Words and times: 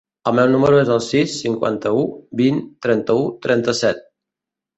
El 0.29 0.33
meu 0.37 0.47
número 0.53 0.77
es 0.83 0.87
el 0.95 1.03
sis, 1.07 1.35
cinquanta-u, 1.41 2.01
vint, 2.41 2.59
trenta-u, 2.87 3.29
trenta-set. 3.45 4.03